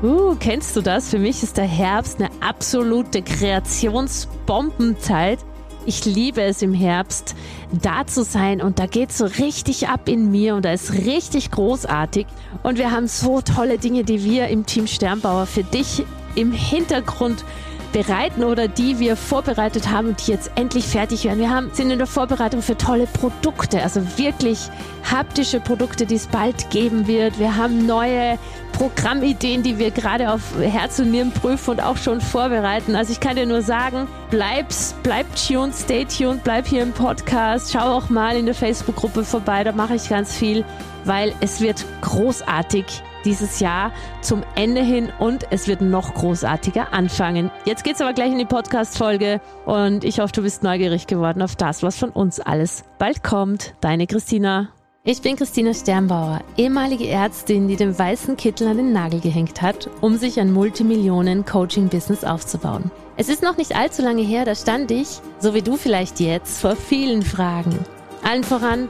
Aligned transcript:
Uh, 0.00 0.36
kennst 0.38 0.76
du 0.76 0.80
das? 0.80 1.10
Für 1.10 1.18
mich 1.18 1.42
ist 1.42 1.56
der 1.56 1.64
Herbst 1.64 2.20
eine 2.20 2.30
absolute 2.40 3.20
Kreationsbombenzeit. 3.20 5.40
Ich 5.86 6.04
liebe 6.04 6.40
es 6.40 6.62
im 6.62 6.72
Herbst, 6.72 7.34
da 7.72 8.06
zu 8.06 8.22
sein 8.22 8.62
und 8.62 8.78
da 8.78 8.86
geht 8.86 9.10
so 9.10 9.24
richtig 9.24 9.88
ab 9.88 10.08
in 10.08 10.30
mir 10.30 10.54
und 10.54 10.64
da 10.64 10.72
ist 10.72 10.92
richtig 10.92 11.50
großartig. 11.50 12.28
Und 12.62 12.78
wir 12.78 12.92
haben 12.92 13.08
so 13.08 13.40
tolle 13.40 13.78
Dinge, 13.78 14.04
die 14.04 14.22
wir 14.22 14.46
im 14.46 14.66
Team 14.66 14.86
Sternbauer 14.86 15.46
für 15.46 15.64
dich 15.64 16.04
im 16.36 16.52
Hintergrund 16.52 17.44
bereiten 17.92 18.44
oder 18.44 18.68
die 18.68 18.98
wir 18.98 19.16
vorbereitet 19.16 19.90
haben 19.90 20.08
und 20.08 20.26
die 20.26 20.32
jetzt 20.32 20.50
endlich 20.54 20.86
fertig 20.86 21.24
werden. 21.24 21.38
Wir 21.38 21.50
haben, 21.50 21.70
sind 21.72 21.90
in 21.90 21.98
der 21.98 22.06
Vorbereitung 22.06 22.62
für 22.62 22.76
tolle 22.76 23.06
Produkte, 23.06 23.82
also 23.82 24.00
wirklich 24.18 24.70
haptische 25.10 25.60
Produkte, 25.60 26.06
die 26.06 26.16
es 26.16 26.26
bald 26.26 26.70
geben 26.70 27.06
wird. 27.06 27.38
Wir 27.38 27.56
haben 27.56 27.86
neue 27.86 28.38
Programmideen, 28.72 29.62
die 29.62 29.78
wir 29.78 29.90
gerade 29.90 30.32
auf 30.32 30.42
Herz 30.60 30.98
und 30.98 31.10
Nieren 31.10 31.32
prüfen 31.32 31.70
und 31.72 31.80
auch 31.80 31.96
schon 31.96 32.20
vorbereiten. 32.20 32.94
Also 32.94 33.12
ich 33.12 33.20
kann 33.20 33.36
dir 33.36 33.46
nur 33.46 33.62
sagen, 33.62 34.06
bleib's, 34.30 34.94
bleib 35.02 35.26
tuned, 35.34 35.74
stay 35.74 36.04
tuned, 36.04 36.44
bleib 36.44 36.66
hier 36.66 36.82
im 36.82 36.92
Podcast, 36.92 37.72
schau 37.72 37.96
auch 37.96 38.08
mal 38.08 38.36
in 38.36 38.46
der 38.46 38.54
Facebook-Gruppe 38.54 39.24
vorbei, 39.24 39.64
da 39.64 39.72
mache 39.72 39.94
ich 39.94 40.08
ganz 40.08 40.34
viel, 40.34 40.64
weil 41.04 41.32
es 41.40 41.60
wird 41.60 41.84
großartig 42.02 43.02
dieses 43.24 43.60
Jahr 43.60 43.92
zum 44.22 44.42
Ende 44.54 44.82
hin 44.82 45.10
und 45.18 45.46
es 45.50 45.68
wird 45.68 45.80
noch 45.80 46.14
großartiger 46.14 46.92
anfangen. 46.92 47.50
Jetzt 47.64 47.84
geht's 47.84 48.00
aber 48.00 48.12
gleich 48.12 48.32
in 48.32 48.38
die 48.38 48.44
Podcast-Folge 48.44 49.40
und 49.66 50.04
ich 50.04 50.20
hoffe, 50.20 50.32
du 50.32 50.42
bist 50.42 50.62
neugierig 50.62 51.06
geworden 51.06 51.42
auf 51.42 51.56
das, 51.56 51.82
was 51.82 51.96
von 51.96 52.10
uns 52.10 52.40
alles 52.40 52.84
bald 52.98 53.22
kommt. 53.22 53.74
Deine 53.80 54.06
Christina. 54.06 54.68
Ich 55.04 55.22
bin 55.22 55.36
Christina 55.36 55.72
Sternbauer, 55.72 56.40
ehemalige 56.58 57.08
Ärztin, 57.08 57.66
die 57.66 57.76
den 57.76 57.98
weißen 57.98 58.36
Kittel 58.36 58.68
an 58.68 58.76
den 58.76 58.92
Nagel 58.92 59.20
gehängt 59.20 59.62
hat, 59.62 59.88
um 60.02 60.18
sich 60.18 60.38
ein 60.38 60.52
Multimillionen-Coaching-Business 60.52 62.24
aufzubauen. 62.24 62.90
Es 63.16 63.30
ist 63.30 63.42
noch 63.42 63.56
nicht 63.56 63.74
allzu 63.74 64.02
lange 64.02 64.22
her, 64.22 64.44
da 64.44 64.54
stand 64.54 64.90
ich, 64.90 65.20
so 65.38 65.54
wie 65.54 65.62
du 65.62 65.76
vielleicht 65.76 66.20
jetzt, 66.20 66.60
vor 66.60 66.76
vielen 66.76 67.22
Fragen. 67.22 67.78
Allen 68.22 68.44
voran, 68.44 68.88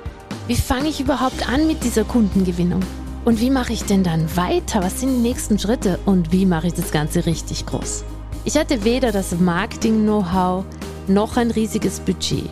wie 0.48 0.56
fange 0.56 0.88
ich 0.88 1.00
überhaupt 1.00 1.48
an 1.48 1.66
mit 1.68 1.84
dieser 1.84 2.04
Kundengewinnung? 2.04 2.80
Und 3.28 3.42
wie 3.42 3.50
mache 3.50 3.74
ich 3.74 3.84
denn 3.84 4.02
dann 4.02 4.34
weiter? 4.38 4.82
Was 4.82 5.00
sind 5.00 5.10
die 5.10 5.20
nächsten 5.20 5.58
Schritte? 5.58 5.98
Und 6.06 6.32
wie 6.32 6.46
mache 6.46 6.68
ich 6.68 6.72
das 6.72 6.90
Ganze 6.90 7.26
richtig 7.26 7.66
groß? 7.66 8.02
Ich 8.46 8.56
hatte 8.56 8.84
weder 8.84 9.12
das 9.12 9.38
Marketing-Know-how 9.38 10.64
noch 11.08 11.36
ein 11.36 11.50
riesiges 11.50 12.00
Budget. 12.00 12.48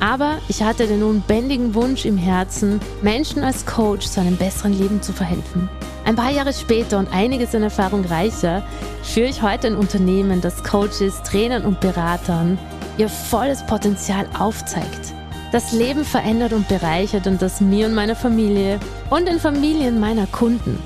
Aber 0.00 0.36
ich 0.48 0.62
hatte 0.62 0.86
den 0.86 1.02
unbändigen 1.02 1.74
Wunsch 1.74 2.04
im 2.04 2.18
Herzen, 2.18 2.78
Menschen 3.00 3.42
als 3.42 3.64
Coach 3.64 4.06
zu 4.06 4.20
einem 4.20 4.36
besseren 4.36 4.78
Leben 4.78 5.00
zu 5.00 5.14
verhelfen. 5.14 5.70
Ein 6.04 6.16
paar 6.16 6.30
Jahre 6.30 6.52
später 6.52 6.98
und 6.98 7.10
einiges 7.10 7.54
an 7.54 7.62
Erfahrung 7.62 8.04
reicher, 8.04 8.62
führe 9.02 9.30
ich 9.30 9.40
heute 9.40 9.68
ein 9.68 9.76
Unternehmen, 9.76 10.42
das 10.42 10.62
Coaches, 10.62 11.22
Trainern 11.22 11.64
und 11.64 11.80
Beratern 11.80 12.58
ihr 12.98 13.08
volles 13.08 13.64
Potenzial 13.64 14.28
aufzeigt 14.38 15.14
das 15.52 15.72
Leben 15.72 16.04
verändert 16.04 16.52
und 16.52 16.68
bereichert 16.68 17.26
und 17.26 17.40
das 17.40 17.60
mir 17.60 17.86
und 17.86 17.94
meiner 17.94 18.16
Familie 18.16 18.78
und 19.10 19.26
den 19.26 19.40
Familien 19.40 19.98
meiner 20.00 20.26
Kunden 20.26 20.78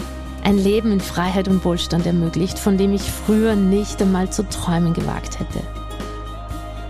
ein 0.45 0.59
Leben 0.59 0.93
in 0.93 1.01
Freiheit 1.01 1.49
und 1.49 1.65
Wohlstand 1.65 2.07
ermöglicht, 2.07 2.59
von 2.59 2.77
dem 2.77 2.93
ich 2.93 3.03
früher 3.03 3.55
nicht 3.55 4.03
einmal 4.03 4.31
zu 4.31 4.43
träumen 4.49 4.93
gewagt 4.93 5.39
hätte. 5.39 5.61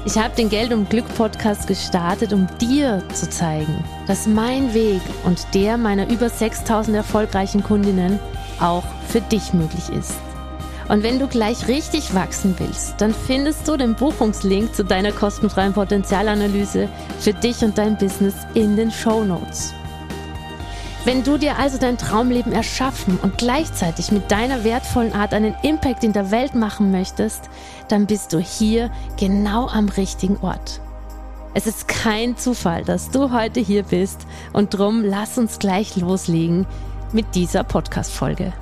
Ich 0.04 0.18
habe 0.18 0.34
den 0.34 0.48
Geld 0.48 0.72
und 0.72 0.90
Glück 0.90 1.06
Podcast 1.14 1.68
gestartet, 1.68 2.32
um 2.32 2.48
dir 2.60 3.04
zu 3.12 3.28
zeigen, 3.28 3.84
dass 4.06 4.26
mein 4.26 4.74
Weg 4.74 5.00
und 5.24 5.46
der 5.54 5.76
meiner 5.76 6.10
über 6.10 6.28
6000 6.28 6.96
erfolgreichen 6.96 7.62
Kundinnen 7.62 8.18
auch 8.58 8.84
für 9.08 9.20
dich 9.20 9.52
möglich 9.52 9.90
ist. 9.96 10.14
Und 10.88 11.02
wenn 11.02 11.18
du 11.18 11.26
gleich 11.26 11.68
richtig 11.68 12.14
wachsen 12.14 12.54
willst, 12.58 13.00
dann 13.00 13.14
findest 13.14 13.66
du 13.68 13.76
den 13.76 13.94
Buchungslink 13.94 14.74
zu 14.74 14.84
deiner 14.84 15.12
kostenfreien 15.12 15.72
Potenzialanalyse 15.72 16.88
für 17.18 17.32
dich 17.32 17.62
und 17.62 17.78
dein 17.78 17.96
Business 17.96 18.34
in 18.54 18.76
den 18.76 18.90
Show 18.90 19.24
Notes. 19.24 19.74
Wenn 21.04 21.24
du 21.24 21.36
dir 21.36 21.58
also 21.58 21.78
dein 21.78 21.98
Traumleben 21.98 22.52
erschaffen 22.52 23.18
und 23.20 23.36
gleichzeitig 23.36 24.12
mit 24.12 24.30
deiner 24.30 24.62
wertvollen 24.62 25.12
Art 25.12 25.34
einen 25.34 25.56
Impact 25.62 26.04
in 26.04 26.12
der 26.12 26.30
Welt 26.30 26.54
machen 26.54 26.92
möchtest, 26.92 27.50
dann 27.88 28.06
bist 28.06 28.32
du 28.32 28.38
hier 28.38 28.88
genau 29.18 29.66
am 29.66 29.88
richtigen 29.88 30.36
Ort. 30.42 30.80
Es 31.54 31.66
ist 31.66 31.88
kein 31.88 32.36
Zufall, 32.36 32.84
dass 32.84 33.10
du 33.10 33.32
heute 33.32 33.58
hier 33.60 33.82
bist 33.82 34.26
und 34.52 34.74
drum 34.74 35.02
lass 35.02 35.38
uns 35.38 35.58
gleich 35.58 35.96
loslegen 35.96 36.66
mit 37.12 37.34
dieser 37.34 37.64
Podcast-Folge. 37.64 38.52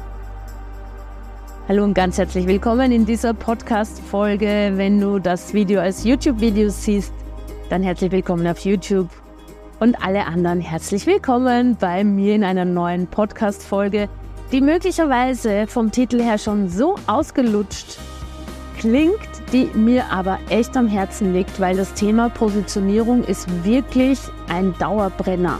Hallo 1.69 1.85
und 1.85 1.95
ganz 1.95 2.19
herzlich 2.19 2.49
willkommen 2.49 2.91
in 2.91 3.07
dieser 3.07 3.33
Podcast-Folge. 3.33 4.73
Wenn 4.75 5.01
du 5.01 5.21
das 5.21 5.55
Video 5.55 5.81
als 5.81 6.03
YouTube-Video 6.03 6.69
siehst, 6.69 7.13
dann 7.69 7.83
herzlich 7.83 8.11
willkommen 8.11 8.47
auf 8.49 8.59
YouTube. 8.61 9.09
Und 9.79 10.03
alle 10.05 10.27
anderen 10.27 10.61
herzlich 10.61 11.07
willkommen 11.07 11.77
bei 11.79 12.03
mir 12.03 12.35
in 12.35 12.43
einer 12.43 12.65
neuen 12.65 13.07
Podcast-Folge, 13.07 14.09
die 14.51 14.61
möglicherweise 14.61 15.69
vom 15.69 15.93
Titel 15.93 16.21
her 16.21 16.39
schon 16.39 16.69
so 16.69 16.97
ausgelutscht 17.07 17.99
klingt, 18.79 19.21
die 19.53 19.67
mir 19.75 20.11
aber 20.11 20.41
echt 20.49 20.77
am 20.77 20.89
Herzen 20.89 21.33
liegt, 21.35 21.61
weil 21.61 21.77
das 21.77 21.95
Thema 21.95 22.31
Positionierung 22.31 23.23
ist 23.23 23.65
wirklich 23.65 24.19
ein 24.49 24.75
Dauerbrenner. 24.79 25.59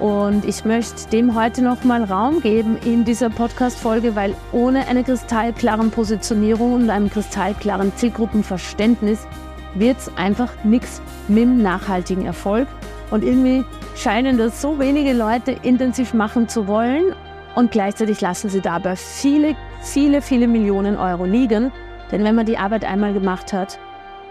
Und 0.00 0.44
ich 0.44 0.64
möchte 0.64 1.08
dem 1.10 1.34
heute 1.34 1.62
nochmal 1.62 2.04
Raum 2.04 2.40
geben 2.40 2.76
in 2.84 3.04
dieser 3.04 3.30
Podcast-Folge, 3.30 4.16
weil 4.16 4.34
ohne 4.52 4.88
eine 4.88 5.04
kristallklaren 5.04 5.90
Positionierung 5.90 6.74
und 6.74 6.90
einem 6.90 7.10
kristallklaren 7.10 7.94
Zielgruppenverständnis 7.96 9.26
wird 9.74 9.98
es 9.98 10.16
einfach 10.16 10.52
nichts 10.64 11.00
mit 11.28 11.44
dem 11.44 11.62
nachhaltigen 11.62 12.26
Erfolg. 12.26 12.66
Und 13.10 13.22
irgendwie 13.22 13.64
scheinen 13.94 14.36
das 14.36 14.60
so 14.60 14.78
wenige 14.78 15.12
Leute 15.12 15.52
intensiv 15.62 16.14
machen 16.14 16.48
zu 16.48 16.66
wollen 16.66 17.14
und 17.54 17.70
gleichzeitig 17.70 18.20
lassen 18.20 18.48
sie 18.48 18.60
dabei 18.60 18.96
viele, 18.96 19.54
viele, 19.80 20.22
viele 20.22 20.48
Millionen 20.48 20.96
Euro 20.96 21.24
liegen. 21.24 21.70
Denn 22.10 22.24
wenn 22.24 22.34
man 22.34 22.46
die 22.46 22.58
Arbeit 22.58 22.84
einmal 22.84 23.12
gemacht 23.12 23.52
hat, 23.52 23.78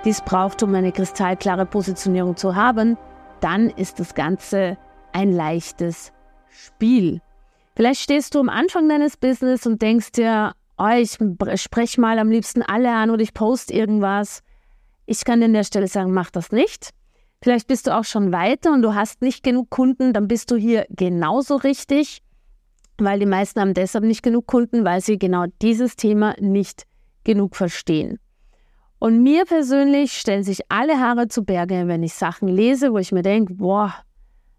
die 0.03 0.09
es 0.09 0.21
braucht, 0.21 0.61
um 0.63 0.75
eine 0.75 0.91
kristallklare 0.91 1.65
Positionierung 1.65 2.35
zu 2.35 2.55
haben, 2.55 2.97
dann 3.39 3.69
ist 3.69 3.99
das 3.99 4.13
Ganze 4.13 4.77
ein 5.13 5.31
leichtes 5.31 6.11
Spiel. 6.49 7.21
Vielleicht 7.75 8.01
stehst 8.01 8.35
du 8.35 8.39
am 8.39 8.49
Anfang 8.49 8.87
deines 8.87 9.17
Business 9.17 9.65
und 9.65 9.81
denkst 9.81 10.11
dir, 10.11 10.53
oh, 10.77 10.89
ich 10.89 11.17
spreche 11.61 11.99
mal 11.99 12.19
am 12.19 12.29
liebsten 12.29 12.61
alle 12.61 12.91
an 12.91 13.09
oder 13.09 13.21
ich 13.21 13.33
poste 13.33 13.73
irgendwas. 13.73 14.41
Ich 15.05 15.25
kann 15.25 15.39
dir 15.39 15.45
an 15.45 15.53
der 15.53 15.63
Stelle 15.63 15.87
sagen, 15.87 16.13
mach 16.13 16.29
das 16.29 16.51
nicht. 16.51 16.91
Vielleicht 17.41 17.67
bist 17.67 17.87
du 17.87 17.97
auch 17.97 18.05
schon 18.05 18.31
weiter 18.31 18.71
und 18.71 18.83
du 18.83 18.95
hast 18.95 19.21
nicht 19.21 19.43
genug 19.43 19.69
Kunden, 19.69 20.13
dann 20.13 20.27
bist 20.27 20.49
du 20.49 20.55
hier 20.55 20.85
genauso 20.89 21.57
richtig, 21.57 22.21
weil 22.97 23.19
die 23.19 23.25
meisten 23.25 23.59
haben 23.59 23.73
deshalb 23.73 24.05
nicht 24.05 24.23
genug 24.23 24.47
Kunden, 24.47 24.85
weil 24.85 25.01
sie 25.01 25.17
genau 25.17 25.45
dieses 25.61 25.95
Thema 25.97 26.35
nicht 26.39 26.85
genug 27.25 27.55
verstehen. 27.55 28.19
Und 28.99 29.21
mir 29.21 29.43
persönlich 29.43 30.13
stellen 30.13 30.43
sich 30.43 30.61
alle 30.69 31.01
Haare 31.01 31.27
zu 31.27 31.43
Berge, 31.43 31.87
wenn 31.87 32.03
ich 32.03 32.13
Sachen 32.13 32.47
lese, 32.47 32.93
wo 32.93 32.97
ich 32.97 33.11
mir 33.11 33.23
denke, 33.23 33.55
boah, 33.55 33.93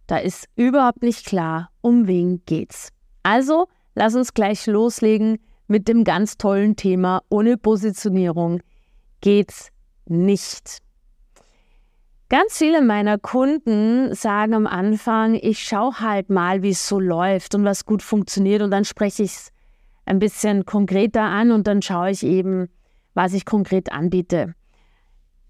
da 0.07 0.19
ist 0.19 0.49
überhaupt 0.57 1.03
nicht 1.03 1.27
klar, 1.27 1.71
um 1.81 2.07
wen 2.07 2.43
geht's. 2.47 2.91
Also, 3.23 3.69
lass 3.95 4.15
uns 4.15 4.35
gleich 4.35 4.67
loslegen 4.67 5.39
mit 5.67 5.89
dem 5.89 6.05
ganz 6.05 6.37
tollen 6.37 6.77
Thema. 6.77 7.23
Ohne 7.31 7.57
Positionierung 7.57 8.63
geht's 9.21 9.71
nicht. 10.07 10.81
Ganz 12.29 12.59
viele 12.59 12.83
meiner 12.83 13.19
Kunden 13.19 14.15
sagen 14.15 14.55
am 14.55 14.67
Anfang, 14.67 15.35
ich 15.35 15.61
schaue 15.61 16.01
halt 16.01 16.31
mal, 16.31 16.63
wie 16.63 16.71
es 16.71 16.89
so 16.89 16.99
läuft 16.99 17.55
und 17.55 17.65
was 17.65 17.85
gut 17.85 18.03
funktioniert 18.03 18.63
und 18.63 18.71
dann 18.71 18.85
spreche 18.85 19.23
ich 19.23 19.33
es 19.33 19.53
ein 20.07 20.19
bisschen 20.19 20.65
konkreter 20.65 21.23
an 21.23 21.53
und 21.53 21.67
dann 21.67 21.81
schaue 21.83 22.11
ich 22.11 22.23
eben, 22.23 22.69
was 23.15 23.35
ich 23.35 23.45
konkret 23.45 23.93
anbiete. 23.93 24.55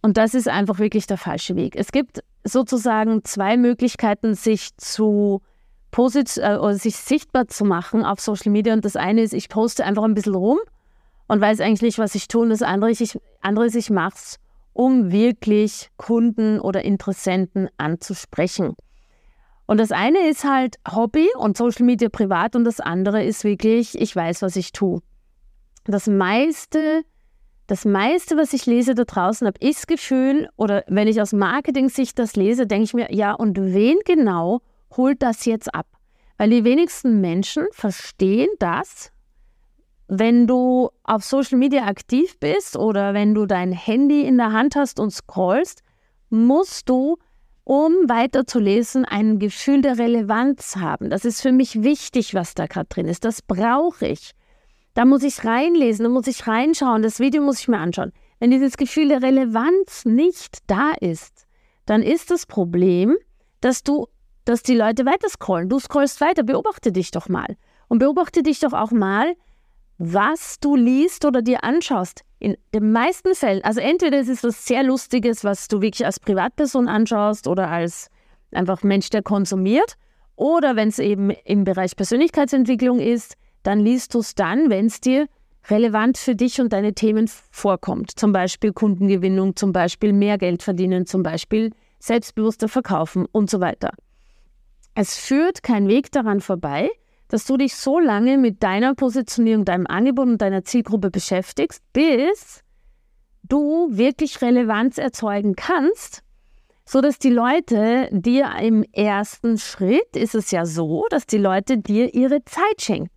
Und 0.02 0.16
das 0.16 0.34
ist 0.34 0.48
einfach 0.48 0.78
wirklich 0.78 1.06
der 1.06 1.16
falsche 1.16 1.56
Weg. 1.56 1.76
Es 1.76 1.90
gibt 1.90 2.22
sozusagen 2.44 3.24
zwei 3.24 3.56
Möglichkeiten, 3.56 4.34
sich 4.34 4.76
zu 4.76 5.42
posit 5.90 6.36
äh, 6.38 6.74
sich 6.74 6.96
sichtbar 6.96 7.48
zu 7.48 7.64
machen 7.64 8.04
auf 8.04 8.20
Social 8.20 8.52
Media. 8.52 8.74
Und 8.74 8.84
das 8.84 8.96
eine 8.96 9.22
ist, 9.22 9.32
ich 9.32 9.48
poste 9.48 9.84
einfach 9.84 10.04
ein 10.04 10.14
bisschen 10.14 10.34
rum 10.34 10.58
und 11.28 11.40
weiß 11.40 11.60
eigentlich 11.60 11.82
nicht, 11.82 11.98
was 11.98 12.14
ich 12.14 12.28
tue. 12.28 12.42
Und 12.42 12.50
das 12.50 12.62
andere 12.62 12.90
ist, 12.90 13.00
ich, 13.00 13.18
andere 13.40 13.66
ist, 13.66 13.76
ich 13.76 13.90
mache 13.90 14.14
es, 14.14 14.38
um 14.72 15.12
wirklich 15.12 15.90
Kunden 15.96 16.60
oder 16.60 16.84
Interessenten 16.84 17.68
anzusprechen. 17.78 18.74
Und 19.66 19.78
das 19.78 19.92
eine 19.92 20.28
ist 20.28 20.44
halt 20.44 20.76
Hobby 20.92 21.28
und 21.38 21.56
Social 21.56 21.86
Media 21.86 22.08
privat 22.10 22.54
und 22.54 22.64
das 22.64 22.80
andere 22.80 23.24
ist 23.24 23.44
wirklich, 23.44 23.98
ich 23.98 24.14
weiß, 24.14 24.42
was 24.42 24.56
ich 24.56 24.72
tue. 24.72 25.00
Das 25.84 26.06
meiste 26.06 27.04
das 27.66 27.84
meiste, 27.84 28.36
was 28.36 28.52
ich 28.52 28.66
lese 28.66 28.94
da 28.94 29.04
draußen, 29.04 29.46
habe 29.46 29.58
ich 29.60 29.76
das 29.76 29.86
Gefühl, 29.86 30.48
oder 30.56 30.84
wenn 30.86 31.08
ich 31.08 31.20
aus 31.20 31.32
Marketing-Sicht 31.32 32.18
das 32.18 32.36
lese, 32.36 32.66
denke 32.66 32.84
ich 32.84 32.94
mir, 32.94 33.12
ja, 33.12 33.32
und 33.32 33.56
wen 33.58 33.98
genau 34.04 34.60
holt 34.96 35.22
das 35.22 35.44
jetzt 35.44 35.74
ab? 35.74 35.86
Weil 36.36 36.50
die 36.50 36.64
wenigsten 36.64 37.20
Menschen 37.20 37.66
verstehen 37.72 38.50
das, 38.58 39.12
wenn 40.08 40.46
du 40.46 40.90
auf 41.04 41.24
Social 41.24 41.58
Media 41.58 41.86
aktiv 41.86 42.38
bist 42.38 42.76
oder 42.76 43.14
wenn 43.14 43.34
du 43.34 43.46
dein 43.46 43.72
Handy 43.72 44.22
in 44.22 44.36
der 44.36 44.52
Hand 44.52 44.76
hast 44.76 45.00
und 45.00 45.10
scrollst, 45.10 45.82
musst 46.28 46.88
du, 46.88 47.16
um 47.64 47.92
weiterzulesen, 48.08 49.06
ein 49.06 49.38
Gefühl 49.38 49.80
der 49.80 49.98
Relevanz 49.98 50.76
haben. 50.76 51.08
Das 51.08 51.24
ist 51.24 51.40
für 51.40 51.52
mich 51.52 51.82
wichtig, 51.82 52.34
was 52.34 52.54
da 52.54 52.66
gerade 52.66 52.88
drin 52.90 53.08
ist. 53.08 53.24
Das 53.24 53.40
brauche 53.40 54.06
ich. 54.06 54.32
Da 54.94 55.04
muss 55.04 55.24
ich 55.24 55.44
reinlesen, 55.44 56.04
da 56.04 56.08
muss 56.08 56.28
ich 56.28 56.46
reinschauen, 56.46 57.02
das 57.02 57.18
Video 57.18 57.42
muss 57.42 57.60
ich 57.60 57.68
mir 57.68 57.78
anschauen. 57.78 58.12
Wenn 58.38 58.50
dieses 58.50 58.76
Gefühl 58.76 59.08
der 59.08 59.22
Relevanz 59.22 60.04
nicht 60.04 60.58
da 60.68 60.92
ist, 61.00 61.46
dann 61.86 62.02
ist 62.02 62.30
das 62.30 62.46
Problem, 62.46 63.16
dass 63.60 63.82
du, 63.82 64.06
dass 64.44 64.62
die 64.62 64.76
Leute 64.76 65.04
weiter 65.04 65.28
scrollen. 65.28 65.68
Du 65.68 65.78
scrollst 65.78 66.20
weiter, 66.20 66.42
beobachte 66.44 66.92
dich 66.92 67.10
doch 67.10 67.28
mal. 67.28 67.56
Und 67.88 67.98
beobachte 67.98 68.42
dich 68.42 68.60
doch 68.60 68.72
auch 68.72 68.92
mal, 68.92 69.34
was 69.98 70.58
du 70.60 70.76
liest 70.76 71.24
oder 71.24 71.42
dir 71.42 71.64
anschaust. 71.64 72.22
In 72.38 72.56
den 72.74 72.92
meisten 72.92 73.34
Fällen, 73.34 73.62
also 73.64 73.80
entweder 73.80 74.18
es 74.18 74.28
ist 74.28 74.44
was 74.44 74.66
sehr 74.66 74.82
Lustiges, 74.82 75.44
was 75.44 75.68
du 75.68 75.80
wirklich 75.80 76.04
als 76.04 76.20
Privatperson 76.20 76.88
anschaust 76.88 77.46
oder 77.46 77.68
als 77.70 78.08
einfach 78.52 78.82
Mensch, 78.82 79.10
der 79.10 79.22
konsumiert, 79.22 79.96
oder 80.36 80.76
wenn 80.76 80.88
es 80.88 80.98
eben 80.98 81.30
im 81.30 81.64
Bereich 81.64 81.96
Persönlichkeitsentwicklung 81.96 82.98
ist, 82.98 83.36
dann 83.64 83.80
liest 83.80 84.14
du 84.14 84.20
es 84.20 84.34
dann, 84.36 84.70
wenn 84.70 84.86
es 84.86 85.00
dir 85.00 85.26
relevant 85.68 86.18
für 86.18 86.36
dich 86.36 86.60
und 86.60 86.72
deine 86.72 86.94
Themen 86.94 87.28
vorkommt. 87.50 88.12
Zum 88.12 88.32
Beispiel 88.32 88.72
Kundengewinnung, 88.72 89.56
zum 89.56 89.72
Beispiel 89.72 90.12
mehr 90.12 90.38
Geld 90.38 90.62
verdienen, 90.62 91.06
zum 91.06 91.22
Beispiel 91.22 91.72
selbstbewusster 91.98 92.68
verkaufen 92.68 93.26
und 93.32 93.50
so 93.50 93.60
weiter. 93.60 93.90
Es 94.94 95.16
führt 95.18 95.62
kein 95.62 95.88
Weg 95.88 96.12
daran 96.12 96.40
vorbei, 96.40 96.90
dass 97.28 97.46
du 97.46 97.56
dich 97.56 97.74
so 97.74 97.98
lange 97.98 98.38
mit 98.38 98.62
deiner 98.62 98.94
Positionierung, 98.94 99.64
deinem 99.64 99.86
Angebot 99.86 100.26
und 100.26 100.38
deiner 100.42 100.64
Zielgruppe 100.64 101.10
beschäftigst, 101.10 101.82
bis 101.92 102.60
du 103.42 103.88
wirklich 103.90 104.40
Relevanz 104.40 104.98
erzeugen 104.98 105.56
kannst, 105.56 106.22
so 106.84 107.00
dass 107.00 107.18
die 107.18 107.30
Leute 107.30 108.08
dir 108.12 108.52
im 108.60 108.84
ersten 108.92 109.58
Schritt 109.58 110.16
ist 110.16 110.34
es 110.34 110.50
ja 110.50 110.66
so, 110.66 111.06
dass 111.10 111.26
die 111.26 111.38
Leute 111.38 111.78
dir 111.78 112.14
ihre 112.14 112.44
Zeit 112.44 112.82
schenken. 112.82 113.13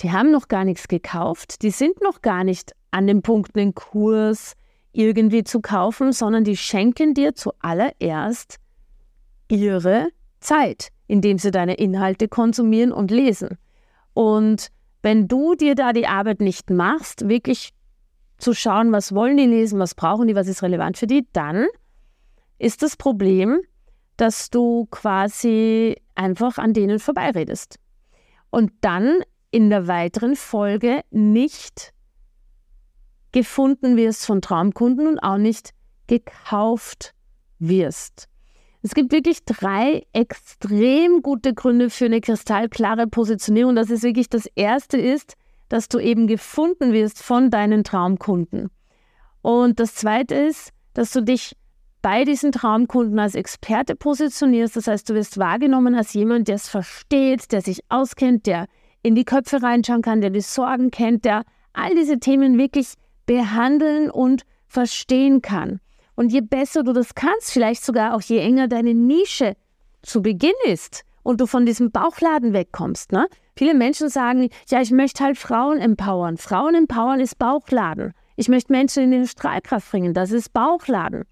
Die 0.00 0.12
haben 0.12 0.30
noch 0.30 0.48
gar 0.48 0.64
nichts 0.64 0.88
gekauft, 0.88 1.62
die 1.62 1.70
sind 1.70 2.00
noch 2.02 2.20
gar 2.20 2.44
nicht 2.44 2.72
an 2.90 3.06
dem 3.06 3.22
Punkt, 3.22 3.56
einen 3.56 3.74
Kurs 3.74 4.54
irgendwie 4.92 5.44
zu 5.44 5.60
kaufen, 5.60 6.12
sondern 6.12 6.44
die 6.44 6.56
schenken 6.56 7.14
dir 7.14 7.34
zuallererst 7.34 8.56
ihre 9.48 10.08
Zeit 10.40 10.90
indem 11.06 11.38
sie 11.38 11.50
deine 11.50 11.74
Inhalte 11.74 12.28
konsumieren 12.28 12.92
und 12.92 13.10
lesen. 13.10 13.58
Und 14.14 14.68
wenn 15.02 15.28
du 15.28 15.54
dir 15.54 15.74
da 15.74 15.92
die 15.92 16.06
Arbeit 16.06 16.40
nicht 16.40 16.70
machst, 16.70 17.28
wirklich 17.28 17.70
zu 18.38 18.54
schauen, 18.54 18.92
was 18.92 19.14
wollen 19.14 19.36
die 19.36 19.46
lesen, 19.46 19.78
was 19.78 19.94
brauchen 19.94 20.26
die, 20.26 20.34
was 20.34 20.48
ist 20.48 20.62
relevant 20.62 20.96
für 20.96 21.06
die, 21.06 21.26
dann 21.32 21.66
ist 22.58 22.82
das 22.82 22.96
Problem, 22.96 23.60
dass 24.16 24.50
du 24.50 24.86
quasi 24.90 25.96
einfach 26.14 26.58
an 26.58 26.72
denen 26.72 26.98
vorbeiredest. 26.98 27.78
Und 28.50 28.72
dann 28.80 29.20
in 29.54 29.70
der 29.70 29.86
weiteren 29.86 30.34
Folge 30.34 31.02
nicht 31.12 31.92
gefunden 33.30 33.96
wirst 33.96 34.26
von 34.26 34.42
Traumkunden 34.42 35.06
und 35.06 35.20
auch 35.20 35.36
nicht 35.36 35.70
gekauft 36.08 37.14
wirst. 37.60 38.26
Es 38.82 38.94
gibt 38.94 39.12
wirklich 39.12 39.44
drei 39.44 40.02
extrem 40.12 41.22
gute 41.22 41.54
Gründe 41.54 41.88
für 41.88 42.06
eine 42.06 42.20
kristallklare 42.20 43.06
Positionierung. 43.06 43.76
Das 43.76 43.90
ist 43.90 44.02
wirklich 44.02 44.28
das 44.28 44.46
erste 44.56 44.98
ist, 44.98 45.34
dass 45.68 45.88
du 45.88 46.00
eben 46.00 46.26
gefunden 46.26 46.92
wirst 46.92 47.22
von 47.22 47.48
deinen 47.48 47.84
Traumkunden. 47.84 48.70
Und 49.40 49.78
das 49.78 49.94
zweite 49.94 50.34
ist, 50.34 50.70
dass 50.94 51.12
du 51.12 51.22
dich 51.22 51.54
bei 52.02 52.24
diesen 52.24 52.50
Traumkunden 52.50 53.20
als 53.20 53.36
Experte 53.36 53.94
positionierst. 53.94 54.74
Das 54.74 54.88
heißt, 54.88 55.08
du 55.08 55.14
wirst 55.14 55.38
wahrgenommen 55.38 55.94
als 55.94 56.12
jemand, 56.12 56.48
der 56.48 56.56
es 56.56 56.68
versteht, 56.68 57.52
der 57.52 57.62
sich 57.62 57.82
auskennt, 57.88 58.46
der 58.46 58.66
in 59.04 59.14
die 59.14 59.24
Köpfe 59.24 59.62
reinschauen 59.62 60.02
kann, 60.02 60.22
der 60.22 60.30
die 60.30 60.40
Sorgen 60.40 60.90
kennt, 60.90 61.24
der 61.24 61.44
all 61.74 61.94
diese 61.94 62.18
Themen 62.18 62.58
wirklich 62.58 62.94
behandeln 63.26 64.10
und 64.10 64.42
verstehen 64.66 65.42
kann. 65.42 65.80
Und 66.16 66.32
je 66.32 66.40
besser 66.40 66.82
du 66.82 66.92
das 66.92 67.14
kannst, 67.14 67.52
vielleicht 67.52 67.84
sogar 67.84 68.14
auch 68.14 68.22
je 68.22 68.38
enger 68.38 68.66
deine 68.66 68.94
Nische 68.94 69.56
zu 70.02 70.22
Beginn 70.22 70.54
ist 70.64 71.04
und 71.22 71.40
du 71.40 71.46
von 71.46 71.66
diesem 71.66 71.90
Bauchladen 71.90 72.52
wegkommst. 72.54 73.12
Ne? 73.12 73.26
Viele 73.56 73.74
Menschen 73.74 74.08
sagen, 74.08 74.48
ja, 74.68 74.80
ich 74.80 74.90
möchte 74.90 75.22
halt 75.22 75.36
Frauen 75.36 75.78
empowern. 75.78 76.38
Frauen 76.38 76.74
empowern 76.74 77.20
ist 77.20 77.38
Bauchladen. 77.38 78.14
Ich 78.36 78.48
möchte 78.48 78.72
Menschen 78.72 79.04
in 79.04 79.22
die 79.22 79.28
Strahlkraft 79.28 79.90
bringen. 79.90 80.14
Das 80.14 80.32
ist 80.32 80.52
Bauchladen. 80.52 81.24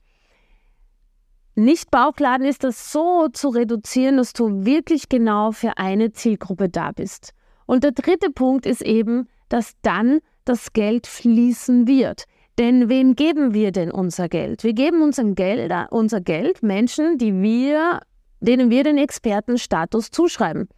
Nicht 1.55 1.91
Bauchladen 1.91 2.47
ist 2.47 2.65
das 2.65 2.93
so 2.93 3.29
zu 3.29 3.49
reduzieren, 3.49 4.19
dass 4.19 4.33
du 4.35 4.65
wirklich 4.65 5.09
genau 5.09 5.53
für 5.53 5.79
eine 5.79 6.13
Zielgruppe 6.13 6.69
da 6.69 6.93
bist. 6.93 7.33
Und 7.67 7.85
der 7.85 7.93
dritte 7.93 8.31
Punkt 8.31 8.67
ist 8.67 8.83
eben, 8.83 9.29
dass 9.49 9.73
dann 9.83 10.21
das 10.45 10.73
Geld 10.73 11.07
fließen 11.07 11.87
wird. 11.87 12.25
Denn 12.59 12.89
wem 12.89 13.17
geben 13.17 13.55
wir 13.55 13.73
denn 13.73 13.91
unser 13.91 14.29
Geld? 14.29 14.63
Wir 14.63 14.75
geben 14.75 15.03
unser 15.03 15.25
Geld, 15.25 15.73
unser 15.91 16.21
Geld 16.21 16.63
Menschen, 16.63 17.17
die 17.17 17.41
wir, 17.41 18.01
denen 18.41 18.71
wir 18.71 18.85
den 18.85 18.99
Expertenstatus 18.99 20.11
zuschreiben. 20.11 20.69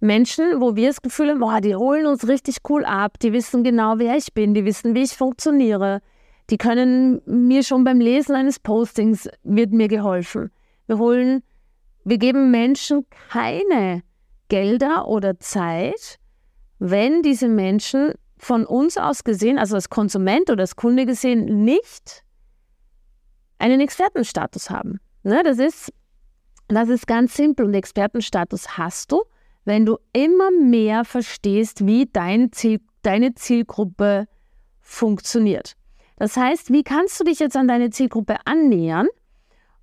Menschen, 0.00 0.60
wo 0.60 0.74
wir 0.74 0.88
das 0.88 1.02
Gefühl 1.02 1.30
haben, 1.30 1.40
boah, 1.40 1.60
die 1.60 1.76
holen 1.76 2.06
uns 2.06 2.26
richtig 2.26 2.56
cool 2.68 2.84
ab, 2.84 3.18
die 3.20 3.32
wissen 3.32 3.62
genau, 3.62 3.98
wer 3.98 4.16
ich 4.16 4.32
bin, 4.34 4.52
die 4.52 4.64
wissen, 4.64 4.94
wie 4.94 5.02
ich 5.02 5.12
funktioniere. 5.12 6.00
Die 6.50 6.58
können 6.58 7.22
mir 7.24 7.62
schon 7.62 7.84
beim 7.84 8.00
Lesen 8.00 8.34
eines 8.34 8.58
Postings 8.58 9.28
wird 9.44 9.72
mir 9.72 9.88
geholfen. 9.88 10.50
Wir 10.86 10.98
holen, 10.98 11.42
wir 12.04 12.18
geben 12.18 12.50
Menschen 12.50 13.06
keine 13.30 14.02
Gelder 14.52 15.08
oder 15.08 15.40
Zeit, 15.40 16.18
wenn 16.78 17.22
diese 17.22 17.48
Menschen 17.48 18.12
von 18.36 18.66
uns 18.66 18.98
aus 18.98 19.24
gesehen, 19.24 19.58
also 19.58 19.76
als 19.76 19.88
Konsument 19.88 20.50
oder 20.50 20.60
als 20.60 20.76
Kunde 20.76 21.06
gesehen, 21.06 21.64
nicht 21.64 22.22
einen 23.58 23.80
Expertenstatus 23.80 24.68
haben. 24.68 25.00
Ne, 25.22 25.42
das, 25.42 25.58
ist, 25.58 25.90
das 26.68 26.90
ist 26.90 27.06
ganz 27.06 27.34
simpel 27.34 27.64
und 27.64 27.72
Expertenstatus 27.72 28.76
hast 28.76 29.12
du, 29.12 29.22
wenn 29.64 29.86
du 29.86 29.96
immer 30.12 30.50
mehr 30.50 31.06
verstehst, 31.06 31.86
wie 31.86 32.04
dein 32.12 32.52
Ziel, 32.52 32.82
deine 33.00 33.34
Zielgruppe 33.34 34.26
funktioniert. 34.80 35.76
Das 36.16 36.36
heißt, 36.36 36.70
wie 36.70 36.82
kannst 36.82 37.18
du 37.18 37.24
dich 37.24 37.38
jetzt 37.38 37.56
an 37.56 37.68
deine 37.68 37.88
Zielgruppe 37.88 38.36
annähern? 38.44 39.08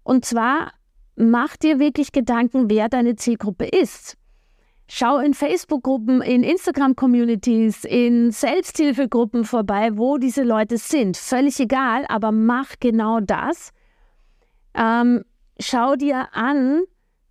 Und 0.03 0.25
zwar 0.25 0.73
mach 1.15 1.57
dir 1.57 1.79
wirklich 1.79 2.11
Gedanken, 2.11 2.69
wer 2.69 2.88
deine 2.88 3.15
Zielgruppe 3.15 3.65
ist. 3.65 4.15
Schau 4.91 5.19
in 5.19 5.36
Facebook-Gruppen, 5.36 6.24
in 6.24 6.41
Instagram-Communities, 6.41 7.86
in 7.86 8.31
Selbsthilfegruppen 8.31 9.46
vorbei, 9.46 9.91
wo 9.93 10.17
diese 10.17 10.41
Leute 10.41 10.79
sind. 10.79 11.15
Völlig 11.15 11.60
egal, 11.60 12.05
aber 12.10 12.31
mach 12.31 12.74
genau 12.79 13.19
das. 13.19 13.69
Ähm, 14.74 15.24
schau 15.60 15.96
dir 15.96 16.29
an, 16.34 16.81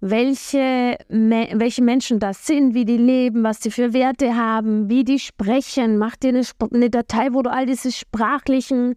welche, 0.00 0.98
welche 1.08 1.82
Menschen 1.82 2.20
das 2.20 2.46
sind, 2.46 2.74
wie 2.74 2.84
die 2.84 2.96
leben, 2.96 3.42
was 3.42 3.60
sie 3.60 3.72
für 3.72 3.92
Werte 3.92 4.36
haben, 4.36 4.88
wie 4.88 5.02
die 5.02 5.18
sprechen. 5.18 5.98
Mach 5.98 6.14
dir 6.14 6.28
eine, 6.28 6.42
eine 6.72 6.90
Datei, 6.90 7.32
wo 7.32 7.42
du 7.42 7.50
all 7.50 7.66
diese 7.66 7.90
sprachlichen 7.90 8.94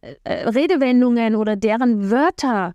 äh, 0.00 0.14
äh 0.24 0.48
Redewendungen 0.48 1.36
oder 1.36 1.54
deren 1.54 2.10
Wörter 2.10 2.72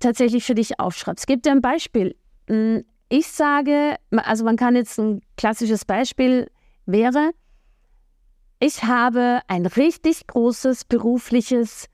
tatsächlich 0.00 0.44
für 0.44 0.54
dich 0.54 0.80
aufschreibst. 0.80 1.26
Gebe 1.26 1.42
dir 1.42 1.52
ein 1.52 1.60
Beispiel. 1.60 2.16
Hm, 2.48 2.84
ich 3.12 3.26
sage, 3.26 3.96
also 4.10 4.42
man 4.42 4.56
kann 4.56 4.74
jetzt 4.74 4.98
ein 4.98 5.20
klassisches 5.36 5.84
Beispiel 5.84 6.50
wäre, 6.86 7.32
ich 8.58 8.84
habe 8.84 9.42
ein 9.48 9.66
richtig 9.66 10.26
großes 10.28 10.86
berufliches 10.86 11.88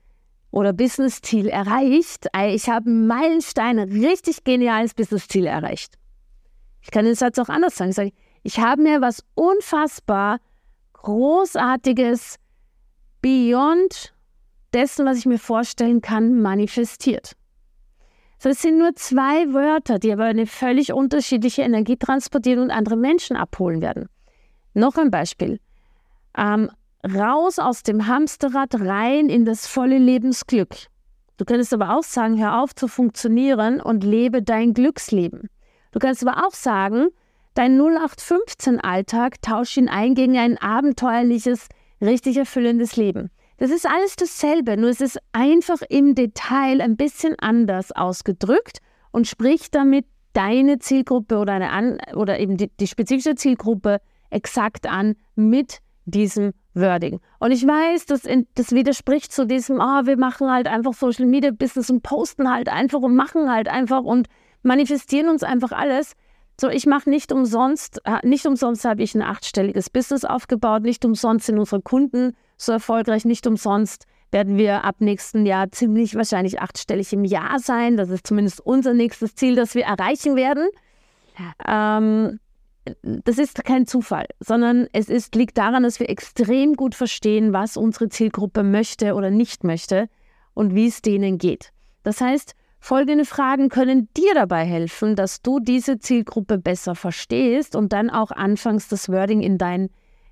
oder 0.49 0.71
Business-Ziel 0.71 1.47
erreicht. 1.47 2.27
Ich 2.51 2.69
habe 2.69 2.89
einen 2.89 3.05
Meilenstein, 3.05 3.79
ein 3.79 3.91
richtig 3.91 4.45
geniales 4.45 4.93
Business-Ziel 4.93 5.45
erreicht. 5.45 5.95
Ich 6.81 6.89
kann 6.89 7.03
den 7.03 7.15
Satz 7.15 7.37
auch 7.37 7.49
anders 7.49 7.75
sagen. 7.75 7.89
Ich 7.89 7.95
sage, 7.97 8.11
ich 8.43 8.59
habe 8.59 8.81
mir 8.81 9.01
was 9.01 9.25
unfassbar 9.35 10.39
Großartiges, 10.93 12.37
beyond 13.21 14.13
dessen, 14.73 15.05
was 15.05 15.17
ich 15.17 15.25
mir 15.25 15.39
vorstellen 15.39 15.99
kann, 16.01 16.41
manifestiert. 16.41 17.33
So, 18.39 18.49
es 18.49 18.61
sind 18.61 18.77
nur 18.77 18.95
zwei 18.95 19.53
Wörter, 19.53 19.99
die 19.99 20.11
aber 20.11 20.25
eine 20.25 20.47
völlig 20.47 20.93
unterschiedliche 20.93 21.61
Energie 21.61 21.97
transportieren 21.97 22.63
und 22.63 22.71
andere 22.71 22.95
Menschen 22.95 23.35
abholen 23.35 23.81
werden. 23.81 24.07
Noch 24.73 24.95
ein 24.95 25.11
Beispiel. 25.11 25.59
Ähm, 26.37 26.71
raus 27.05 27.59
aus 27.59 27.83
dem 27.83 28.07
Hamsterrad, 28.07 28.79
rein 28.79 29.29
in 29.29 29.45
das 29.45 29.67
volle 29.67 29.97
Lebensglück. 29.97 30.75
Du 31.37 31.45
könntest 31.45 31.73
aber 31.73 31.97
auch 31.97 32.03
sagen, 32.03 32.39
hör 32.39 32.61
auf 32.61 32.73
zu 32.73 32.87
funktionieren 32.87 33.81
und 33.81 34.03
lebe 34.03 34.41
dein 34.41 34.73
Glücksleben. 34.73 35.49
Du 35.91 35.99
kannst 35.99 36.25
aber 36.25 36.45
auch 36.45 36.53
sagen, 36.53 37.09
Dein 37.59 37.77
0815-Alltag 37.77 39.41
tausch 39.41 39.75
ihn 39.75 39.89
ein 39.89 40.15
gegen 40.15 40.37
ein 40.37 40.57
abenteuerliches, 40.57 41.67
richtig 41.99 42.37
erfüllendes 42.37 42.95
Leben. 42.95 43.31
Das 43.59 43.71
ist 43.71 43.85
alles 43.85 44.15
dasselbe, 44.15 44.77
nur 44.77 44.89
es 44.89 45.01
ist 45.01 45.19
einfach 45.33 45.81
im 45.89 46.15
Detail 46.15 46.79
ein 46.79 46.95
bisschen 46.95 47.35
anders 47.39 47.91
ausgedrückt 47.91 48.79
und 49.11 49.27
spricht 49.27 49.75
damit 49.75 50.05
deine 50.31 50.79
Zielgruppe 50.79 51.37
oder, 51.37 51.53
eine 51.53 51.69
an, 51.69 51.97
oder 52.15 52.39
eben 52.39 52.55
die, 52.55 52.71
die 52.79 52.87
spezifische 52.87 53.35
Zielgruppe 53.35 53.99
exakt 54.29 54.87
an 54.87 55.15
mit 55.35 55.79
diesem 56.05 56.53
Wording. 56.73 57.19
Und 57.39 57.51
ich 57.51 57.67
weiß, 57.67 58.05
das, 58.05 58.21
das 58.55 58.71
widerspricht 58.71 59.33
zu 59.33 59.45
diesem, 59.45 59.79
oh, 59.81 60.05
wir 60.05 60.17
machen 60.17 60.49
halt 60.49 60.67
einfach 60.67 60.93
Social 60.93 61.25
Media 61.25 61.51
Business 61.51 61.89
und 61.89 62.01
posten 62.01 62.49
halt 62.49 62.69
einfach 62.69 63.01
und 63.01 63.13
machen 63.13 63.51
halt 63.51 63.67
einfach 63.67 64.03
und 64.03 64.29
manifestieren 64.63 65.27
uns 65.27 65.43
einfach 65.43 65.73
alles. 65.73 66.13
So, 66.61 66.69
ich 66.69 66.85
mache 66.85 67.09
nicht 67.09 67.33
umsonst, 67.33 67.99
äh, 68.05 68.25
nicht 68.25 68.45
umsonst 68.45 68.85
habe 68.85 69.03
ich 69.03 69.15
ein 69.15 69.21
achtstelliges 69.21 69.89
Business 69.89 70.23
aufgebaut, 70.23 70.83
nicht 70.83 71.03
umsonst 71.03 71.47
sind 71.47 71.59
unsere 71.59 71.81
Kunden 71.81 72.37
so 72.59 72.71
erfolgreich, 72.71 73.25
nicht 73.25 73.47
umsonst 73.47 74.05
werden 74.31 74.57
wir 74.57 74.83
ab 74.83 74.97
nächsten 74.99 75.45
Jahr 75.45 75.71
ziemlich 75.71 76.15
wahrscheinlich 76.15 76.61
achtstellig 76.61 77.11
im 77.13 77.25
Jahr 77.25 77.59
sein. 77.59 77.97
Das 77.97 78.09
ist 78.09 78.27
zumindest 78.27 78.61
unser 78.61 78.93
nächstes 78.93 79.35
Ziel, 79.35 79.55
das 79.55 79.73
wir 79.73 79.85
erreichen 79.85 80.35
werden. 80.35 80.67
Ähm, 81.67 82.39
das 83.03 83.37
ist 83.37 83.63
kein 83.63 83.85
Zufall, 83.85 84.25
sondern 84.39 84.87
es 84.93 85.09
ist, 85.09 85.35
liegt 85.35 85.57
daran, 85.57 85.83
dass 85.83 85.99
wir 85.99 86.09
extrem 86.09 86.75
gut 86.75 86.95
verstehen, 86.95 87.53
was 87.53 87.77
unsere 87.77 88.09
Zielgruppe 88.09 88.63
möchte 88.63 89.15
oder 89.15 89.31
nicht 89.31 89.63
möchte 89.63 90.09
und 90.53 90.75
wie 90.75 90.87
es 90.87 91.01
denen 91.01 91.37
geht. 91.37 91.71
Das 92.03 92.21
heißt, 92.21 92.55
folgende 92.79 93.25
Fragen 93.25 93.69
können 93.69 94.09
dir 94.15 94.33
dabei 94.33 94.65
helfen, 94.65 95.15
dass 95.15 95.41
du 95.41 95.59
diese 95.59 95.99
Zielgruppe 95.99 96.57
besser 96.57 96.95
verstehst 96.95 97.75
und 97.75 97.93
dann 97.93 98.09
auch 98.09 98.31
anfängst, 98.31 98.91
das 98.91 99.09
Wording 99.09 99.41
in, 99.41 99.57
dein, 99.57 99.89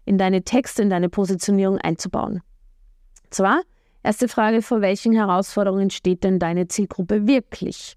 in 0.07 0.17
deine 0.17 0.43
Texte, 0.43 0.81
in 0.81 0.89
deine 0.89 1.09
Positionierung 1.09 1.77
einzubauen. 1.77 2.41
Zwar, 3.29 3.61
erste 4.03 4.27
Frage, 4.27 4.61
vor 4.61 4.81
welchen 4.81 5.13
Herausforderungen 5.13 5.89
steht 5.89 6.23
denn 6.23 6.39
deine 6.39 6.67
Zielgruppe 6.67 7.27
wirklich? 7.27 7.95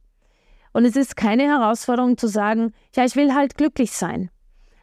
Und 0.73 0.85
es 0.85 0.97
ist 0.97 1.17
keine 1.17 1.45
Herausforderung 1.45 2.17
zu 2.17 2.29
sagen, 2.29 2.73
ja, 2.95 3.05
ich 3.05 3.17
will 3.17 3.35
halt 3.35 3.57
glücklich 3.57 3.93
sein 3.93 4.31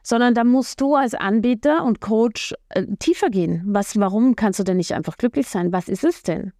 sondern 0.07 0.34
da 0.34 0.46
musst 0.46 0.79
du 0.79 0.96
als 0.96 1.15
Anbieter 1.15 1.84
und 1.84 2.00
Coach 2.00 2.53
äh, 2.69 2.86
tiefer 2.98 3.29
gehen. 3.29 3.62
Was, 3.65 4.00
warum 4.00 4.38
kannst 4.38 4.57
du 4.57 4.63
denn 4.63 4.77
nicht 4.77 4.93
einfach 4.93 5.17
glücklich 5.17 5.50
sein? 5.50 5.74
Was 5.74 5.89
ist 5.89 6.05
es 6.05 6.24
denn? 6.24 6.53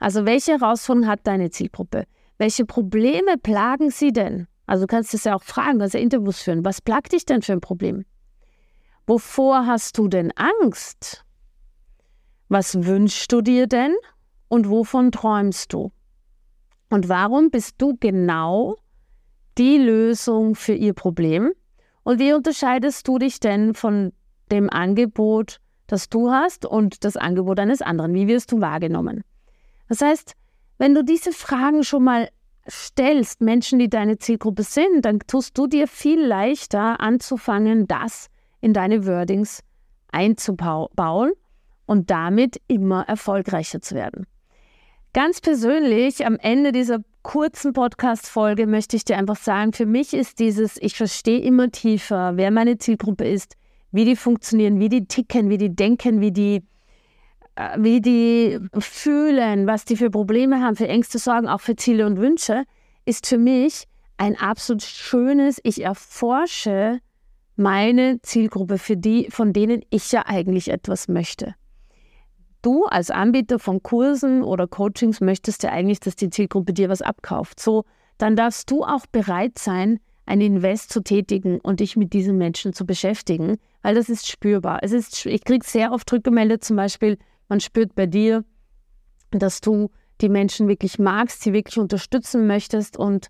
Also 0.00 0.26
welche 0.26 0.58
Herausforderungen 0.58 1.08
hat 1.08 1.20
deine 1.22 1.50
Zielgruppe? 1.50 2.06
Welche 2.38 2.64
Probleme 2.64 3.38
plagen 3.40 3.90
sie 3.90 4.12
denn? 4.12 4.48
Also 4.66 4.82
du 4.82 4.86
kannst 4.88 5.14
es 5.14 5.22
ja 5.22 5.36
auch 5.36 5.44
fragen, 5.44 5.78
ja 5.78 6.00
Interviews 6.00 6.42
führen. 6.42 6.64
Was 6.64 6.80
plagt 6.80 7.12
dich 7.12 7.24
denn 7.24 7.42
für 7.42 7.52
ein 7.52 7.60
Problem? 7.60 8.04
Wovor 9.08 9.64
hast 9.64 9.96
du 9.96 10.06
denn 10.06 10.32
Angst? 10.36 11.24
Was 12.50 12.84
wünschst 12.84 13.32
du 13.32 13.40
dir 13.40 13.66
denn? 13.66 13.94
Und 14.48 14.68
wovon 14.68 15.12
träumst 15.12 15.72
du? 15.72 15.92
Und 16.90 17.08
warum 17.08 17.50
bist 17.50 17.76
du 17.78 17.96
genau 17.98 18.76
die 19.56 19.78
Lösung 19.78 20.54
für 20.54 20.74
ihr 20.74 20.92
Problem? 20.92 21.54
Und 22.02 22.18
wie 22.18 22.34
unterscheidest 22.34 23.08
du 23.08 23.18
dich 23.18 23.40
denn 23.40 23.72
von 23.72 24.12
dem 24.52 24.68
Angebot, 24.68 25.58
das 25.86 26.10
du 26.10 26.30
hast 26.30 26.66
und 26.66 27.02
das 27.02 27.16
Angebot 27.16 27.58
eines 27.60 27.80
anderen? 27.80 28.12
Wie 28.12 28.28
wirst 28.28 28.52
du 28.52 28.60
wahrgenommen? 28.60 29.24
Das 29.88 30.02
heißt, 30.02 30.34
wenn 30.76 30.94
du 30.94 31.02
diese 31.02 31.32
Fragen 31.32 31.82
schon 31.82 32.04
mal 32.04 32.28
stellst, 32.68 33.40
Menschen, 33.40 33.78
die 33.78 33.88
deine 33.88 34.18
Zielgruppe 34.18 34.64
sind, 34.64 35.06
dann 35.06 35.20
tust 35.20 35.56
du 35.56 35.66
dir 35.66 35.88
viel 35.88 36.20
leichter 36.20 37.00
anzufangen, 37.00 37.86
das 37.86 38.28
in 38.60 38.72
deine 38.72 39.06
Wordings 39.06 39.62
einzubauen 40.10 41.32
und 41.86 42.10
damit 42.10 42.60
immer 42.68 43.08
erfolgreicher 43.08 43.80
zu 43.80 43.94
werden. 43.94 44.26
Ganz 45.14 45.40
persönlich, 45.40 46.24
am 46.26 46.36
Ende 46.36 46.70
dieser 46.70 46.98
kurzen 47.22 47.72
Podcast-Folge 47.72 48.66
möchte 48.66 48.96
ich 48.96 49.04
dir 49.04 49.16
einfach 49.16 49.36
sagen, 49.36 49.72
für 49.72 49.86
mich 49.86 50.14
ist 50.14 50.38
dieses, 50.38 50.76
ich 50.80 50.96
verstehe 50.96 51.40
immer 51.40 51.70
tiefer, 51.70 52.36
wer 52.36 52.50
meine 52.50 52.78
Zielgruppe 52.78 53.26
ist, 53.26 53.54
wie 53.90 54.04
die 54.04 54.16
funktionieren, 54.16 54.80
wie 54.80 54.88
die 54.88 55.06
ticken, 55.06 55.48
wie 55.48 55.58
die 55.58 55.74
denken, 55.74 56.20
wie 56.20 56.32
die, 56.32 56.62
äh, 57.56 57.76
wie 57.78 58.00
die 58.00 58.58
fühlen, 58.78 59.66
was 59.66 59.84
die 59.84 59.96
für 59.96 60.10
Probleme 60.10 60.60
haben, 60.60 60.76
für 60.76 60.88
Ängste, 60.88 61.18
Sorgen, 61.18 61.48
auch 61.48 61.60
für 61.60 61.74
Ziele 61.74 62.06
und 62.06 62.18
Wünsche, 62.18 62.64
ist 63.06 63.26
für 63.26 63.38
mich 63.38 63.84
ein 64.18 64.36
absolut 64.36 64.82
schönes, 64.82 65.58
ich 65.64 65.82
erforsche 65.82 67.00
meine 67.58 68.20
Zielgruppe, 68.22 68.78
für 68.78 68.96
die, 68.96 69.28
von 69.30 69.52
denen 69.52 69.82
ich 69.90 70.10
ja 70.12 70.24
eigentlich 70.26 70.70
etwas 70.70 71.08
möchte 71.08 71.54
du 72.62 72.84
als 72.84 73.10
Anbieter 73.10 73.58
von 73.58 73.82
Kursen 73.82 74.42
oder 74.42 74.66
Coachings 74.66 75.20
möchtest 75.20 75.62
ja 75.62 75.70
eigentlich, 75.70 76.00
dass 76.00 76.16
die 76.16 76.30
Zielgruppe 76.30 76.72
dir 76.72 76.88
was 76.88 77.02
abkauft. 77.02 77.60
So, 77.60 77.84
dann 78.18 78.36
darfst 78.36 78.70
du 78.70 78.84
auch 78.84 79.06
bereit 79.06 79.58
sein, 79.58 80.00
ein 80.26 80.40
Invest 80.40 80.92
zu 80.92 81.02
tätigen 81.02 81.58
und 81.60 81.80
dich 81.80 81.96
mit 81.96 82.12
diesen 82.12 82.36
Menschen 82.36 82.72
zu 82.72 82.84
beschäftigen, 82.84 83.56
weil 83.82 83.94
das 83.94 84.10
ist 84.10 84.28
spürbar. 84.28 84.80
Es 84.82 84.92
ist, 84.92 85.24
ich 85.24 85.44
kriege 85.44 85.64
sehr 85.64 85.92
oft 85.92 86.12
rückgemeldet, 86.12 86.64
zum 86.64 86.76
Beispiel, 86.76 87.16
man 87.48 87.60
spürt 87.60 87.94
bei 87.94 88.06
dir, 88.06 88.44
dass 89.30 89.60
du 89.60 89.90
die 90.20 90.28
Menschen 90.28 90.68
wirklich 90.68 90.98
magst, 90.98 91.42
sie 91.42 91.52
wirklich 91.52 91.78
unterstützen 91.78 92.46
möchtest 92.46 92.96
und 92.98 93.28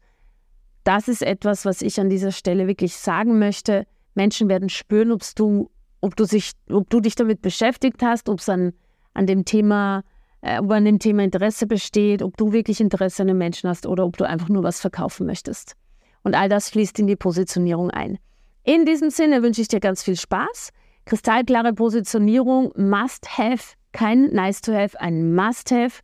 das 0.82 1.06
ist 1.06 1.22
etwas, 1.22 1.64
was 1.64 1.82
ich 1.82 2.00
an 2.00 2.08
dieser 2.08 2.32
Stelle 2.32 2.66
wirklich 2.66 2.96
sagen 2.96 3.38
möchte. 3.38 3.86
Menschen 4.14 4.48
werden 4.48 4.68
spüren, 4.68 5.12
ob 5.12 5.22
du, 5.36 5.70
ob 6.00 6.16
du, 6.16 6.24
sich, 6.24 6.52
ob 6.70 6.90
du 6.90 7.00
dich 7.00 7.14
damit 7.14 7.42
beschäftigt 7.42 8.02
hast, 8.02 8.28
ob 8.28 8.40
es 8.40 8.48
ein 8.48 8.72
an 9.14 9.26
dem 9.26 9.44
Thema, 9.44 10.04
äh, 10.40 10.60
ob 10.60 10.70
an 10.70 10.84
dem 10.84 10.98
Thema 10.98 11.24
Interesse 11.24 11.66
besteht, 11.66 12.22
ob 12.22 12.36
du 12.36 12.52
wirklich 12.52 12.80
Interesse 12.80 13.22
an 13.22 13.28
den 13.28 13.38
Menschen 13.38 13.68
hast 13.68 13.86
oder 13.86 14.04
ob 14.04 14.16
du 14.16 14.26
einfach 14.26 14.48
nur 14.48 14.62
was 14.62 14.80
verkaufen 14.80 15.26
möchtest. 15.26 15.74
Und 16.22 16.34
all 16.34 16.48
das 16.48 16.70
fließt 16.70 16.98
in 17.00 17.06
die 17.06 17.16
Positionierung 17.16 17.90
ein. 17.90 18.18
In 18.64 18.84
diesem 18.84 19.10
Sinne 19.10 19.42
wünsche 19.42 19.60
ich 19.60 19.68
dir 19.68 19.80
ganz 19.80 20.02
viel 20.02 20.16
Spaß. 20.16 20.70
Kristallklare 21.04 21.72
Positionierung, 21.72 22.72
must 22.76 23.38
have, 23.38 23.74
kein 23.92 24.26
nice 24.32 24.60
to 24.60 24.72
have, 24.72 25.00
ein 25.00 25.34
must 25.34 25.70
have. 25.70 26.00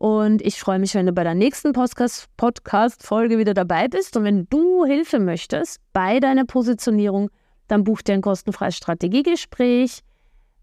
Und 0.00 0.40
ich 0.40 0.58
freue 0.58 0.78
mich, 0.78 0.94
wenn 0.94 1.04
du 1.04 1.12
bei 1.12 1.24
der 1.24 1.34
nächsten 1.34 1.74
Podcast-Folge 1.74 3.36
wieder 3.36 3.52
dabei 3.52 3.86
bist. 3.86 4.16
Und 4.16 4.24
wenn 4.24 4.46
du 4.48 4.86
Hilfe 4.86 5.18
möchtest 5.18 5.78
bei 5.92 6.20
deiner 6.20 6.46
Positionierung, 6.46 7.28
dann 7.68 7.84
buch 7.84 8.00
dir 8.00 8.14
ein 8.14 8.22
kostenfreies 8.22 8.78
Strategiegespräch 8.78 10.00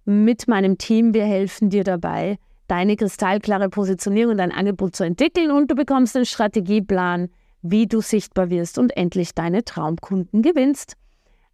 mit 0.06 0.48
meinem 0.48 0.80
Team. 0.80 1.14
Wir 1.14 1.26
helfen 1.26 1.70
dir 1.70 1.84
dabei, 1.84 2.40
deine 2.68 2.96
kristallklare 2.96 3.70
Positionierung 3.70 4.32
und 4.32 4.38
dein 4.40 4.52
Angebot 4.52 4.96
zu 4.96 5.04
entwickeln 5.04 5.52
und 5.52 5.70
du 5.70 5.76
bekommst 5.76 6.16
einen 6.16 6.26
Strategieplan, 6.26 7.30
wie 7.62 7.86
du 7.86 8.02
sichtbar 8.02 8.50
wirst 8.50 8.80
und 8.80 8.98
endlich 8.98 9.36
deine 9.36 9.64
Traumkunden 9.64 10.42
gewinnst. 10.42 10.96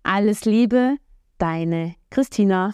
Alles 0.04 0.46
Liebe, 0.46 0.96
deine 1.38 1.96
Christina. 2.10 2.74